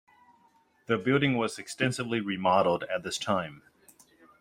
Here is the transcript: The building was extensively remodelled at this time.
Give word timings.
The 0.87 0.97
building 0.97 1.37
was 1.37 1.59
extensively 1.59 2.21
remodelled 2.21 2.85
at 2.85 3.03
this 3.03 3.19
time. 3.19 3.61